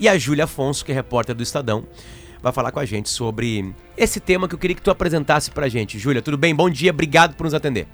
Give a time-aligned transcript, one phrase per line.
[0.00, 1.84] E a Júlia Afonso, que é repórter do Estadão,
[2.42, 5.68] vai falar com a gente sobre esse tema que eu queria que tu apresentasse pra
[5.68, 5.98] gente.
[5.98, 6.54] Júlia, tudo bem?
[6.54, 7.86] Bom dia, obrigado por nos atender.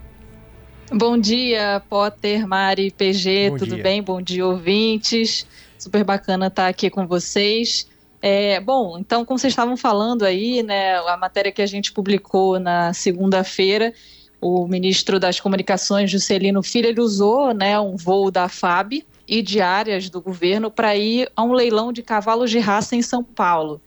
[0.93, 3.83] Bom dia, Potter, Mari, PG, Bom tudo dia.
[3.83, 4.01] bem?
[4.01, 5.45] Bom dia, ouvintes.
[5.77, 7.89] Super bacana estar aqui com vocês.
[8.23, 12.61] É, bom, então, como vocês estavam falando aí, né, a matéria que a gente publicou
[12.61, 13.93] na segunda-feira,
[14.41, 19.61] o ministro das Comunicações, Juscelino Filho, ele usou né, um voo da FAB e de
[19.61, 23.81] áreas do governo para ir a um leilão de cavalos de raça em São Paulo.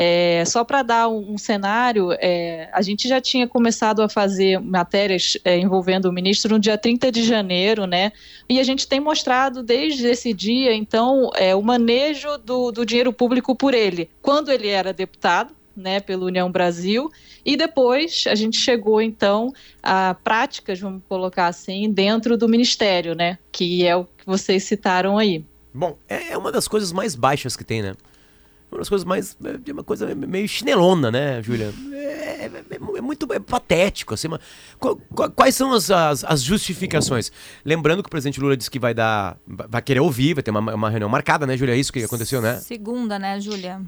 [0.00, 4.60] É, só para dar um, um cenário, é, a gente já tinha começado a fazer
[4.60, 8.12] matérias é, envolvendo o ministro no dia 30 de janeiro, né?
[8.48, 13.12] E a gente tem mostrado desde esse dia, então, é, o manejo do, do dinheiro
[13.12, 14.08] público por ele.
[14.22, 17.10] Quando ele era deputado, né, pela União Brasil,
[17.48, 19.50] e depois a gente chegou então
[19.82, 25.16] a práticas, vamos colocar assim, dentro do Ministério, né, que é o que vocês citaram
[25.16, 25.42] aí.
[25.72, 27.94] Bom, é, é uma das coisas mais baixas que tem, né?
[28.70, 29.34] uma das coisas mais.
[29.66, 31.72] É uma coisa meio chinelona, né, Júlia?
[31.90, 31.96] É,
[32.44, 32.50] é,
[32.96, 34.12] é, muito é patético.
[34.12, 34.38] Assim, uma,
[35.34, 37.32] quais são as, as, as, justificações?
[37.64, 39.38] Lembrando que o presidente Lula disse que vai dar.
[39.46, 41.74] Vai querer ouvir, vai ter uma, uma reunião marcada, né, Júlia?
[41.74, 42.56] É isso que aconteceu, né?
[42.56, 43.80] Segunda, né, Júlia?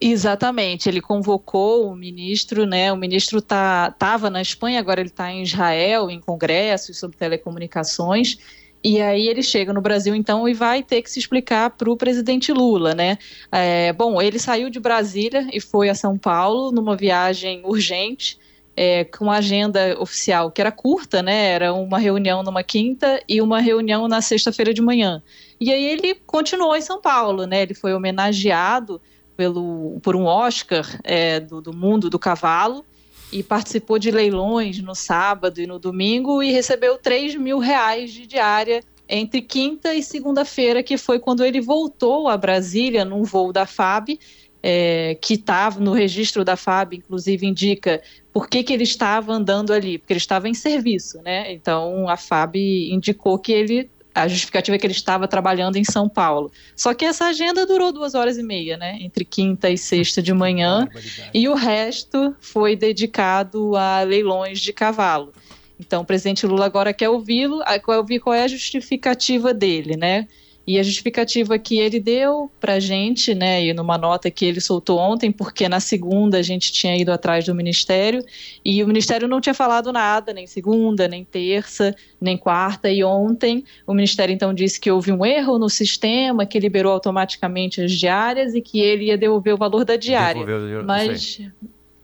[0.00, 2.92] Exatamente, ele convocou o ministro, né?
[2.92, 8.36] O ministro tá, estava na Espanha, agora ele está em Israel, em congressos sobre telecomunicações.
[8.82, 11.96] E aí ele chega no Brasil, então, e vai ter que se explicar para o
[11.96, 13.18] presidente Lula, né?
[13.50, 18.38] É, bom, ele saiu de Brasília e foi a São Paulo numa viagem urgente,
[18.76, 21.50] é, com agenda oficial que era curta, né?
[21.50, 25.20] Era uma reunião numa quinta e uma reunião na sexta-feira de manhã.
[25.60, 27.62] E aí ele continuou em São Paulo, né?
[27.62, 29.00] Ele foi homenageado
[29.38, 32.84] pelo, por um Oscar é, do, do mundo do cavalo
[33.32, 38.26] e participou de leilões no sábado e no domingo e recebeu 3 mil reais de
[38.26, 43.64] diária entre quinta e segunda-feira, que foi quando ele voltou a Brasília num voo da
[43.64, 44.18] FAB,
[44.60, 49.72] é, que estava no registro da FAB, inclusive indica por que, que ele estava andando
[49.72, 51.52] ali, porque ele estava em serviço, né?
[51.52, 52.56] Então a FAB
[52.90, 53.88] indicou que ele
[54.22, 56.50] a justificativa é que ele estava trabalhando em São Paulo.
[56.76, 58.98] Só que essa agenda durou duas horas e meia, né?
[59.00, 60.88] Entre quinta e sexta de manhã.
[61.32, 65.32] E o resto foi dedicado a leilões de cavalo.
[65.80, 70.26] Então, o presidente Lula agora quer ouvi-lo, quer ouvir qual é a justificativa dele, né?
[70.68, 74.60] E a justificativa que ele deu para a gente, né, e numa nota que ele
[74.60, 78.22] soltou ontem, porque na segunda a gente tinha ido atrás do Ministério
[78.62, 83.64] e o Ministério não tinha falado nada, nem segunda, nem terça, nem quarta, e ontem
[83.86, 88.54] o Ministério então disse que houve um erro no sistema, que liberou automaticamente as diárias
[88.54, 90.44] e que ele ia devolver o valor da diária.
[90.44, 91.40] Devolveu, mas,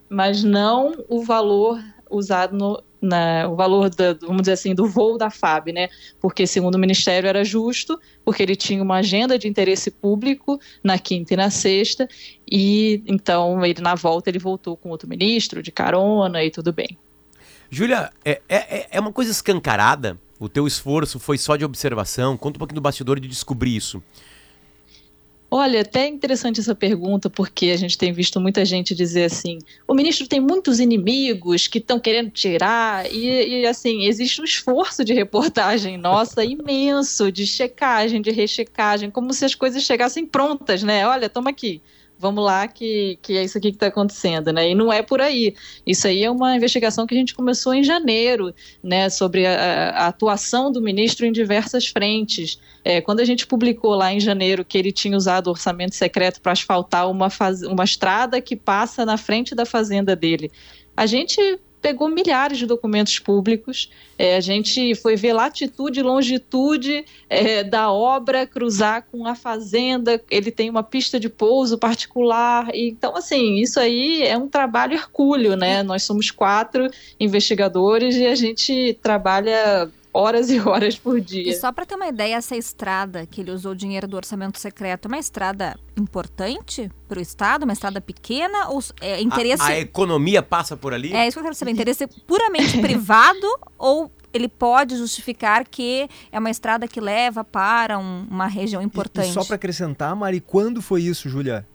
[0.09, 5.17] mas não o valor usado no, na, o valor, da, vamos dizer assim, do voo
[5.17, 5.89] da FAB, né?
[6.19, 10.97] Porque, segundo o Ministério, era justo, porque ele tinha uma agenda de interesse público na
[10.97, 12.07] quinta e na sexta,
[12.49, 16.97] e então, ele na volta, ele voltou com outro ministro, de carona, e tudo bem.
[17.69, 20.19] Júlia, é, é, é uma coisa escancarada?
[20.39, 22.37] O teu esforço foi só de observação?
[22.37, 24.03] Conta um pouquinho do bastidor de descobrir isso.
[25.57, 29.93] Olha, até interessante essa pergunta, porque a gente tem visto muita gente dizer assim: o
[29.93, 35.13] ministro tem muitos inimigos que estão querendo tirar, e, e, assim, existe um esforço de
[35.13, 41.07] reportagem nossa imenso, de checagem, de rechecagem, como se as coisas chegassem prontas, né?
[41.07, 41.81] Olha, toma aqui
[42.17, 44.69] vamos lá que, que é isso aqui que está acontecendo, né?
[44.69, 45.55] E não é por aí.
[45.85, 48.53] Isso aí é uma investigação que a gente começou em janeiro,
[48.83, 49.09] né?
[49.09, 52.59] Sobre a, a atuação do ministro em diversas frentes.
[52.83, 56.51] É, quando a gente publicou lá em janeiro que ele tinha usado orçamento secreto para
[56.51, 57.61] asfaltar uma, faz...
[57.63, 60.51] uma estrada que passa na frente da fazenda dele,
[60.95, 63.91] a gente pegou milhares de documentos públicos.
[64.17, 70.19] É, a gente foi ver latitude e longitude é, da obra cruzar com a fazenda.
[70.31, 72.73] Ele tem uma pista de pouso particular.
[72.73, 75.83] E, então, assim, isso aí é um trabalho hercúleo, né?
[75.83, 81.51] Nós somos quatro investigadores e a gente trabalha horas e horas por dia.
[81.51, 84.57] E só para ter uma ideia, essa estrada que ele usou o dinheiro do orçamento
[84.57, 89.61] secreto, é uma estrada importante para o Estado, uma estrada pequena ou é interesse...
[89.61, 91.13] A, a, economia passa por ali?
[91.13, 93.47] É isso que eu quero saber, interesse puramente privado
[93.77, 99.27] ou ele pode justificar que é uma estrada que leva para um, uma região importante?
[99.27, 101.65] E, e só para acrescentar, Mari, quando foi isso, Julia?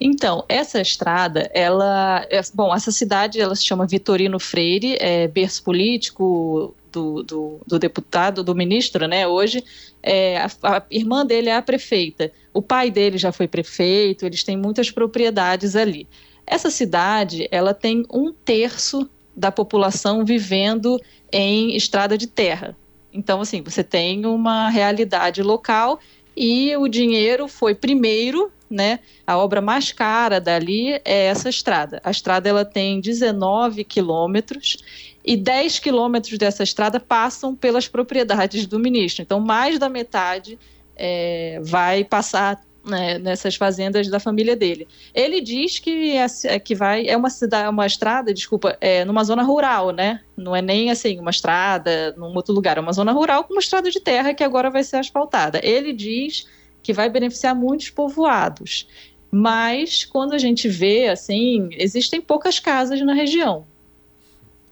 [0.00, 5.62] Então, essa estrada, ela, é, bom, essa cidade, ela se chama Vitorino Freire, é berço
[5.62, 9.62] político do, do, do deputado, do ministro, né, hoje,
[10.02, 14.44] é, a, a, irmã dele é a prefeita, o pai dele já foi prefeito, eles
[14.44, 16.06] têm muitas propriedades ali.
[16.46, 21.00] Essa cidade, ela tem um terço da população vivendo
[21.30, 22.76] em estrada de terra.
[23.12, 26.00] Então, assim, você tem uma realidade local
[26.36, 29.00] e o dinheiro foi primeiro, né?
[29.26, 32.00] A obra mais cara dali é essa estrada.
[32.04, 34.78] A estrada ela tem 19 quilômetros
[35.24, 39.22] e 10 quilômetros dessa estrada passam pelas propriedades do ministro.
[39.22, 40.58] Então, mais da metade
[40.96, 44.88] é, vai passar né, nessas fazendas da família dele.
[45.14, 49.42] Ele diz que, é, que vai é uma cidade, uma estrada, desculpa, é numa zona
[49.42, 50.20] rural, né?
[50.36, 53.60] Não é nem assim uma estrada num outro lugar, é uma zona rural com uma
[53.60, 55.60] estrada de terra que agora vai ser asfaltada.
[55.62, 56.46] Ele diz
[56.88, 58.88] que vai beneficiar muitos povoados.
[59.30, 63.66] Mas quando a gente vê assim, existem poucas casas na região.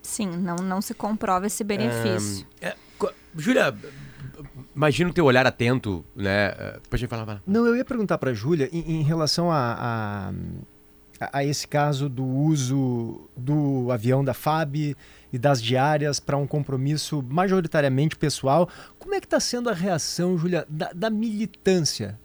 [0.01, 2.47] Sim, não, não se comprova esse benefício.
[2.47, 2.75] Um, é,
[3.37, 3.77] Júlia,
[4.75, 6.53] imagina o teu olhar atento, né?
[6.89, 7.43] Pode falar, falar.
[7.47, 10.33] Não, eu ia perguntar para a Júlia em, em, relação a, a,
[11.21, 14.97] a, esse caso do uso do avião da FAB
[15.33, 18.69] e das diárias para um compromisso majoritariamente pessoal.
[18.99, 22.19] Como é que está sendo a reação, Júlia, da, da militância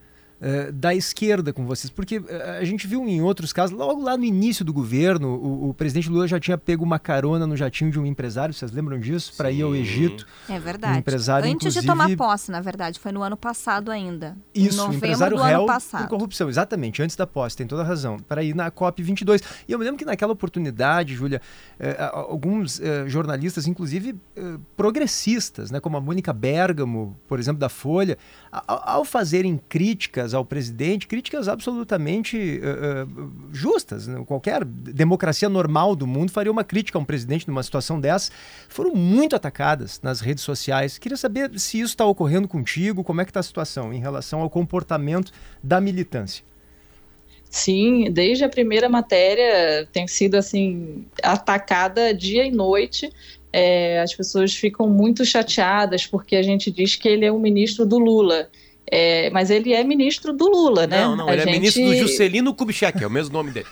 [0.43, 1.91] eh, da esquerda com vocês?
[1.91, 2.25] Porque uh,
[2.59, 6.09] a gente viu em outros casos, logo lá no início do governo, o, o, presidente
[6.09, 9.33] Lula já tinha pego uma carona no jatinho de um empresário, vocês lembram disso?
[9.37, 10.25] Para ir ao Egito.
[10.49, 10.95] É verdade.
[10.95, 14.35] Um empresário, Antes de tomar posse, na verdade, foi no ano passado ainda.
[14.51, 18.17] Isso, um empresário réu por corrupção, exatamente, antes da posse, tem toda a razão.
[18.17, 19.43] Para ir na COP22.
[19.67, 21.39] E eu me lembro que naquela oportunidade, Júlia,
[21.79, 27.69] eh, alguns eh, jornalistas, inclusive eh, progressistas, né, como a Mônica Bergamo, por exemplo, da
[27.69, 28.17] Folha,
[28.51, 34.07] ao fazerem críticas ao presidente, críticas absolutamente uh, uh, justas.
[34.07, 34.23] Né?
[34.25, 38.31] Qualquer democracia normal do mundo faria uma crítica a um presidente numa situação dessa.
[38.69, 40.97] Foram muito atacadas nas redes sociais.
[40.97, 44.41] Queria saber se isso está ocorrendo contigo, como é que está a situação em relação
[44.41, 45.31] ao comportamento
[45.63, 46.43] da militância.
[47.49, 53.09] Sim, desde a primeira matéria tem sido assim atacada dia e noite
[53.53, 57.85] é, as pessoas ficam muito chateadas porque a gente diz que ele é o ministro
[57.85, 58.49] do Lula.
[58.93, 60.99] É, mas ele é ministro do Lula, né?
[60.99, 61.55] Não, não, a ele é gente...
[61.55, 63.67] é ministro do Juscelino Kubitschek, é o mesmo nome dele.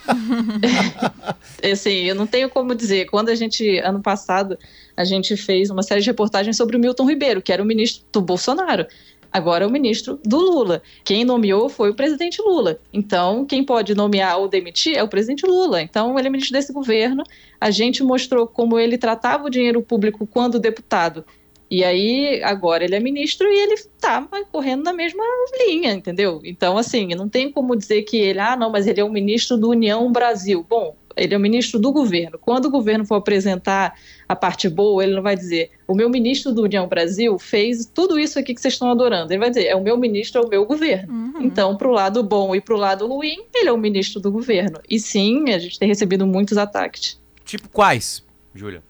[1.72, 3.08] assim, eu não tenho como dizer.
[3.08, 4.58] Quando a gente, ano passado,
[4.96, 8.06] a gente fez uma série de reportagens sobre o Milton Ribeiro, que era o ministro
[8.14, 8.88] do Bolsonaro
[9.32, 10.82] agora é o ministro do Lula.
[11.04, 12.80] Quem nomeou foi o presidente Lula.
[12.92, 15.82] Então, quem pode nomear ou demitir é o presidente Lula.
[15.82, 17.24] Então, ele é ministro desse governo.
[17.60, 21.24] A gente mostrou como ele tratava o dinheiro público quando deputado.
[21.70, 25.24] E aí, agora ele é ministro e ele tá correndo na mesma
[25.66, 26.42] linha, entendeu?
[26.44, 29.56] Então, assim, não tem como dizer que ele, ah, não, mas ele é o ministro
[29.56, 30.66] do União Brasil.
[30.68, 32.40] Bom, ele é o ministro do governo.
[32.40, 33.94] Quando o governo for apresentar
[34.28, 38.18] a parte boa, ele não vai dizer o meu ministro do União Brasil fez tudo
[38.18, 39.32] isso aqui que vocês estão adorando.
[39.32, 41.14] Ele vai dizer é o meu ministro, é o meu governo.
[41.14, 41.42] Uhum.
[41.42, 44.32] Então, para o lado bom e para o lado ruim, ele é o ministro do
[44.32, 44.80] governo.
[44.90, 47.20] E sim, a gente tem recebido muitos ataques.
[47.44, 48.24] Tipo quais,
[48.54, 48.84] Júlia?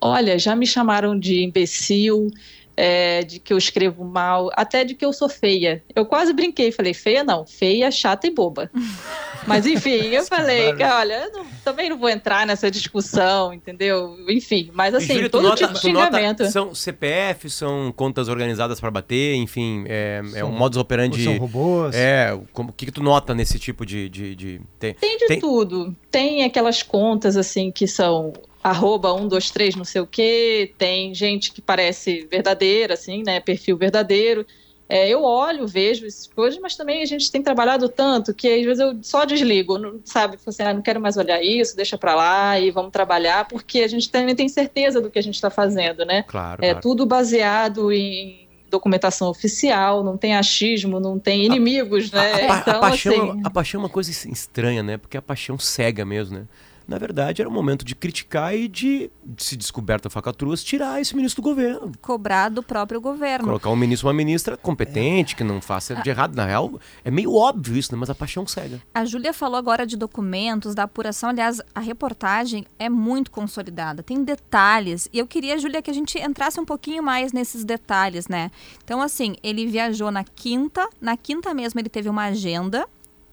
[0.00, 2.30] Olha, já me chamaram de imbecil,
[2.76, 5.82] é, de que eu escrevo mal, até de que eu sou feia.
[5.94, 8.70] Eu quase brinquei, falei, feia não, feia, chata e boba.
[9.46, 14.16] Mas enfim, eu falei, que, olha, eu não, também não vou entrar nessa discussão, entendeu?
[14.28, 16.48] Enfim, mas assim, Júlia, todo nota, tipo de xingamento.
[16.48, 21.24] são CPF, são contas organizadas para bater, enfim, é, é um modus operandi.
[21.24, 21.92] São robôs.
[21.92, 24.08] É, o que, que tu nota nesse tipo de.
[24.08, 25.40] de, de tem, tem de tem...
[25.40, 25.92] tudo.
[26.08, 31.60] Tem aquelas contas assim que são arroba 123 não sei o que, tem gente que
[31.60, 34.46] parece verdadeira, assim, né, perfil verdadeiro.
[34.88, 38.62] É, eu olho, vejo essas coisas, mas também a gente tem trabalhado tanto que às
[38.62, 40.36] vezes eu só desligo, não, sabe?
[40.46, 43.88] Assim, ah, não quero mais olhar isso, deixa para lá e vamos trabalhar, porque a
[43.88, 46.24] gente também tem certeza do que a gente está fazendo, né?
[46.24, 46.82] Claro, É claro.
[46.82, 52.32] tudo baseado em documentação oficial, não tem achismo, não tem inimigos, a, né?
[52.32, 53.40] A, a, então, a paixão, assim...
[53.44, 54.98] a paixão é uma coisa estranha, né?
[54.98, 56.44] Porque a paixão cega mesmo, né?
[56.86, 61.42] Na verdade, era o momento de criticar e de, se descoberta facatruas, tirar esse ministro
[61.42, 61.92] do governo.
[62.00, 63.44] Cobrar do próprio governo.
[63.44, 66.34] Colocar um ministro uma ministra competente, que não faça de errado.
[66.34, 67.98] Na real, é meio óbvio isso, né?
[67.98, 68.80] mas a paixão cega.
[68.94, 71.30] A Júlia falou agora de documentos, da apuração.
[71.30, 75.08] Aliás, a reportagem é muito consolidada, tem detalhes.
[75.12, 78.50] E eu queria, Júlia, que a gente entrasse um pouquinho mais nesses detalhes, né?
[78.84, 82.86] Então, assim, ele viajou na quinta, na quinta mesmo ele teve uma agenda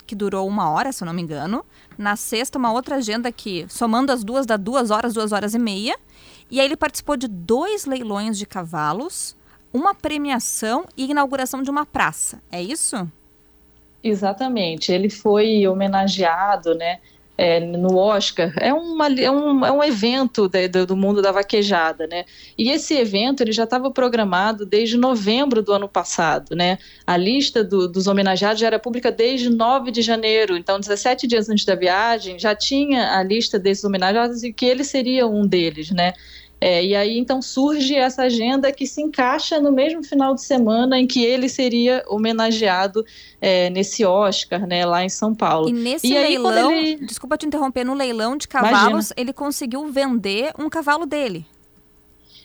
[0.10, 1.64] que durou uma hora, se eu não me engano.
[1.96, 5.60] Na sexta, uma outra agenda que, somando as duas, dá duas horas, duas horas e
[5.60, 5.96] meia.
[6.50, 9.38] E aí ele participou de dois leilões de cavalos,
[9.72, 12.42] uma premiação e inauguração de uma praça.
[12.52, 13.08] É isso?
[14.04, 14.92] Exatamente.
[14.92, 17.00] Ele foi homenageado, né?
[17.40, 21.32] É, no Oscar, é, uma, é, um, é um evento de, de, do mundo da
[21.32, 22.26] vaquejada, né?
[22.58, 26.78] E esse evento ele já estava programado desde novembro do ano passado, né?
[27.08, 31.50] A lista do, dos homenageados já era pública desde 9 de janeiro, então 17 dias
[31.50, 35.92] antes da viagem já tinha a lista desses homenageados e que ele seria um deles,
[35.92, 36.14] né?
[36.62, 41.00] É, e aí então surge essa agenda que se encaixa no mesmo final de semana
[41.00, 43.06] em que ele seria homenageado
[43.40, 45.70] é, nesse Oscar, né, lá em São Paulo.
[45.70, 49.88] E nesse E aí, leilão, ele- desculpa te interromper, no leilão de cavalos, ele conseguiu
[49.88, 51.46] vender um cavalo dele.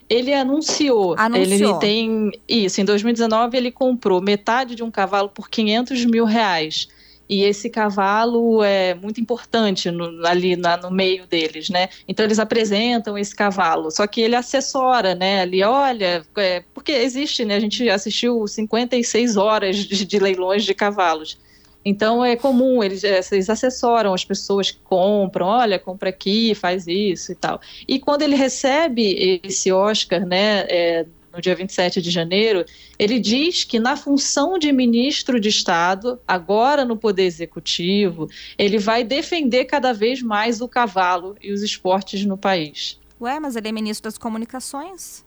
[0.08, 1.70] Ele anunciou, Anunciou.
[1.70, 2.80] ele tem isso.
[2.80, 6.88] Em 2019 ele comprou metade de um cavalo por 500 mil reais.
[7.28, 11.88] E esse cavalo é muito importante no- ali na- no meio deles, né?
[12.06, 15.40] Então eles apresentam esse cavalo, só que ele assessora, né?
[15.40, 17.56] Ali, olha, é, porque existe, né?
[17.56, 21.38] A gente assistiu 56 horas de, de leilões de cavalos.
[21.84, 26.86] Então é comum, eles, é, eles assessoram as pessoas que compram, olha, compra aqui, faz
[26.86, 27.60] isso e tal.
[27.86, 32.64] E quando ele recebe esse Oscar, né, é, no dia 27 de janeiro,
[32.98, 39.02] ele diz que na função de ministro de Estado, agora no Poder Executivo, ele vai
[39.02, 42.98] defender cada vez mais o cavalo e os esportes no país.
[43.20, 45.24] Ué, mas ele é ministro das comunicações?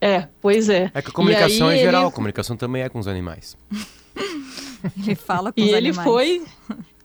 [0.00, 0.90] É, pois é.
[0.94, 3.56] É que a comunicação é geral, ele- a comunicação também é com os animais.
[5.02, 6.04] Ele fala com E os ele animais.
[6.06, 6.44] foi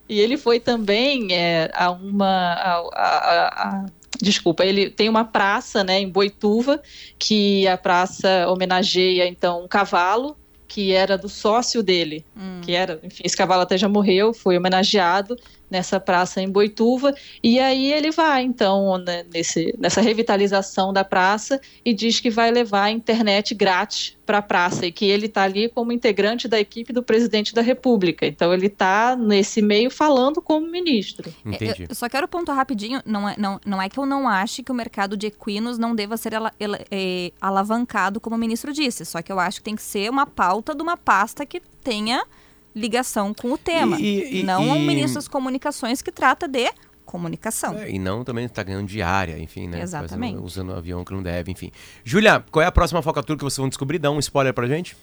[0.06, 3.86] e ele foi também é, a uma a, a- a- a-
[4.22, 6.80] desculpa ele tem uma praça né em Boituva
[7.18, 10.36] que a praça homenageia então um cavalo
[10.68, 12.60] que era do sócio dele Hum.
[12.62, 15.36] que era enfim esse cavalo até já morreu foi homenageado
[15.70, 21.60] nessa praça em Boituva e aí ele vai então né, nesse, nessa revitalização da praça
[21.84, 25.42] e diz que vai levar a internet grátis para a praça e que ele está
[25.42, 28.24] ali como integrante da equipe do presidente da República.
[28.24, 31.32] Então ele está nesse meio falando como ministro.
[31.44, 31.82] Entendi.
[31.82, 34.62] Eu, eu só quero pontuar rapidinho, não é, não, não é que eu não ache
[34.62, 38.72] que o mercado de equinos não deva ser ala- ela- eh, alavancado, como o ministro
[38.72, 41.60] disse, só que eu acho que tem que ser uma pauta de uma pasta que
[41.82, 42.22] tenha
[42.74, 44.00] ligação com o tema.
[44.00, 46.70] E- e- não e- um ministro das comunicações que trata de
[47.04, 47.76] comunicação.
[47.76, 49.80] É, e não também tá ganhando diária, enfim, né?
[49.82, 50.32] Exatamente.
[50.34, 51.72] Fazendo- usando avião que não deve, enfim.
[52.04, 53.98] Júlia, qual é a próxima focatura que vocês vão descobrir?
[53.98, 54.96] Dá um spoiler pra gente?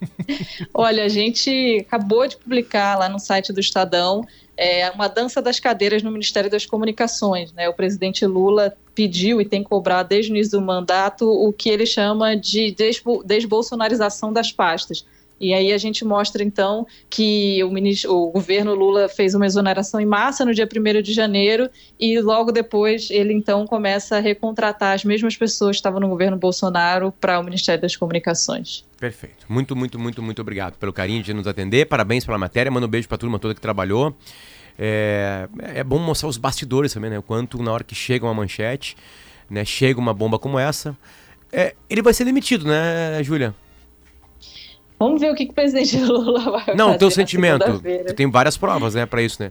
[0.74, 4.26] Olha, a gente acabou de publicar lá no site do Estadão
[4.56, 7.52] é, uma dança das cadeiras no Ministério das Comunicações.
[7.52, 7.68] Né?
[7.68, 11.86] O presidente Lula pediu e tem cobrado desde o início do mandato o que ele
[11.86, 15.06] chama de desbo- desbolsonarização das pastas.
[15.42, 20.00] E aí a gente mostra então que o, ministro, o governo Lula fez uma exoneração
[20.00, 21.68] em massa no dia 1 de janeiro
[21.98, 26.36] e logo depois ele então começa a recontratar as mesmas pessoas que estavam no governo
[26.36, 28.84] Bolsonaro para o Ministério das Comunicações.
[29.00, 29.44] Perfeito.
[29.48, 31.86] Muito, muito, muito, muito obrigado pelo carinho de nos atender.
[31.86, 32.70] Parabéns pela matéria.
[32.70, 34.16] Manda um beijo pra turma toda que trabalhou.
[34.78, 37.18] É, é bom mostrar os bastidores também, né?
[37.18, 38.96] O quanto na hora que chega uma manchete,
[39.50, 39.64] né?
[39.64, 40.96] Chega uma bomba como essa.
[41.50, 43.52] é, ele vai ser demitido, né, Júlia?
[45.02, 47.82] Vamos ver o que, que o presidente Lula vai Não, fazer o teu sentimento.
[48.06, 49.50] Tu tem várias provas, né, pra isso, né?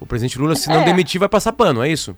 [0.00, 0.84] O presidente Lula, se não É.
[0.84, 2.16] demitir, vai passar pano, é isso?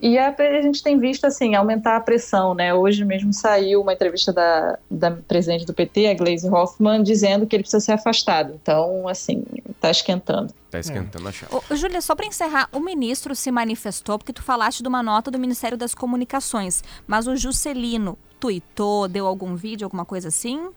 [0.00, 2.74] E a, a gente tem visto assim aumentar a pressão, né?
[2.74, 7.56] Hoje mesmo saiu uma entrevista da, da presidente do PT, a Gleisi Hoffmann, dizendo que
[7.56, 8.52] ele precisa ser afastado.
[8.62, 9.42] Então, assim,
[9.80, 10.52] tá esquentando.
[10.70, 11.54] Tá esquentando a chave.
[11.54, 15.30] Ô, Júlia, só para encerrar, o ministro se manifestou porque tu falaste de uma nota
[15.30, 20.68] do Ministério das Comunicações, mas o Juscelino tuitou, deu algum vídeo, alguma coisa assim?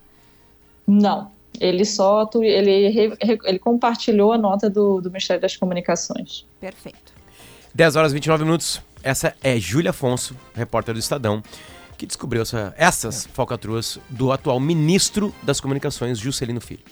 [0.89, 1.31] Não.
[1.60, 6.46] Ele só ele, ele compartilhou a nota do, do Ministério das Comunicações.
[6.60, 7.13] Perfeito.
[7.75, 8.81] 10 horas e 29 minutos.
[9.03, 11.41] Essa é Júlia Afonso, repórter do Estadão,
[11.98, 16.84] que descobriu essa- essas falcatruas do atual ministro das Comunicações, Juscelino Filho.